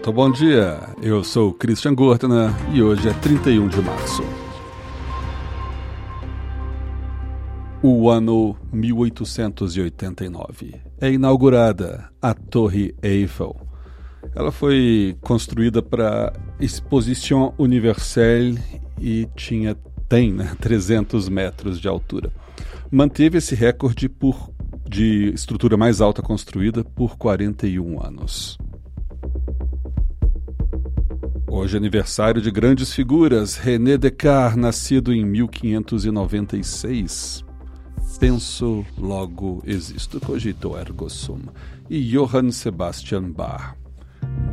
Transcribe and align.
Muito 0.00 0.14
bom 0.14 0.30
dia, 0.30 0.80
eu 1.02 1.22
sou 1.22 1.52
Christian 1.52 1.94
Gortner 1.94 2.48
e 2.72 2.82
hoje 2.82 3.06
é 3.06 3.12
31 3.12 3.68
de 3.68 3.82
março. 3.82 4.22
O 7.82 8.08
ano 8.08 8.56
1889 8.72 10.76
é 10.98 11.12
inaugurada 11.12 12.08
a 12.22 12.32
Torre 12.32 12.94
Eiffel. 13.02 13.54
Ela 14.34 14.50
foi 14.50 15.18
construída 15.20 15.82
para 15.82 16.32
Exposition 16.58 17.52
Universelle 17.58 18.58
e 18.98 19.28
tinha 19.36 19.76
tem 20.08 20.32
né, 20.32 20.56
300 20.58 21.28
metros 21.28 21.78
de 21.78 21.86
altura. 21.86 22.32
Manteve 22.90 23.36
esse 23.36 23.54
recorde 23.54 24.08
por, 24.08 24.50
de 24.88 25.30
estrutura 25.34 25.76
mais 25.76 26.00
alta 26.00 26.22
construída 26.22 26.82
por 26.82 27.18
41 27.18 28.02
anos. 28.02 28.58
Hoje 31.52 31.74
é 31.74 31.78
aniversário 31.78 32.40
de 32.40 32.48
grandes 32.48 32.94
figuras. 32.94 33.56
René 33.56 33.98
Descartes, 33.98 34.56
nascido 34.56 35.12
em 35.12 35.26
1596. 35.26 37.44
Penso, 38.20 38.86
logo 38.96 39.60
existo, 39.66 40.20
cogito 40.20 40.78
ergo 40.78 41.10
sum. 41.10 41.40
E 41.88 42.00
Johann 42.02 42.52
Sebastian 42.52 43.32
Bach, 43.32 43.74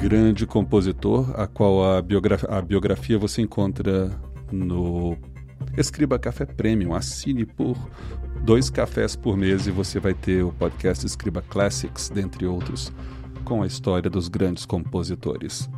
grande 0.00 0.46
compositor, 0.46 1.38
a 1.38 1.46
qual 1.46 1.84
a, 1.84 2.00
biografia, 2.00 2.48
a 2.48 2.62
biografia 2.62 3.18
você 3.18 3.42
encontra 3.42 4.10
no 4.50 5.14
Escriba 5.76 6.18
Café 6.18 6.46
Premium. 6.46 6.94
Assine 6.94 7.44
por 7.44 7.76
dois 8.42 8.70
cafés 8.70 9.14
por 9.14 9.36
mês 9.36 9.66
e 9.66 9.70
você 9.70 10.00
vai 10.00 10.14
ter 10.14 10.42
o 10.42 10.52
podcast 10.52 11.04
Escriba 11.04 11.42
Classics, 11.42 12.08
dentre 12.08 12.46
outros, 12.46 12.90
com 13.44 13.62
a 13.62 13.66
história 13.66 14.08
dos 14.08 14.28
grandes 14.28 14.64
compositores. 14.64 15.68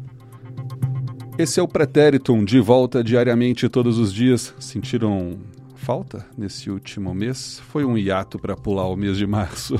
Esse 1.40 1.58
é 1.58 1.62
o 1.62 1.66
Pretéritum, 1.66 2.44
de 2.44 2.60
volta 2.60 3.02
diariamente 3.02 3.66
todos 3.66 3.96
os 3.96 4.12
dias. 4.12 4.54
Sentiram 4.58 5.38
falta 5.74 6.26
nesse 6.36 6.70
último 6.70 7.14
mês? 7.14 7.62
Foi 7.70 7.82
um 7.82 7.96
hiato 7.96 8.38
para 8.38 8.54
pular 8.54 8.86
o 8.88 8.94
mês 8.94 9.16
de 9.16 9.26
março. 9.26 9.76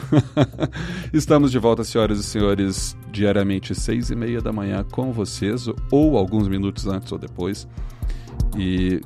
Estamos 1.12 1.50
de 1.50 1.58
volta, 1.58 1.84
senhoras 1.84 2.18
e 2.18 2.22
senhores, 2.22 2.96
diariamente 3.12 3.74
seis 3.74 4.08
e 4.08 4.16
meia 4.16 4.40
da 4.40 4.54
manhã 4.54 4.82
com 4.90 5.12
vocês, 5.12 5.66
ou 5.90 6.16
alguns 6.16 6.48
minutos 6.48 6.86
antes 6.86 7.12
ou 7.12 7.18
depois. 7.18 7.68
E 8.56 9.02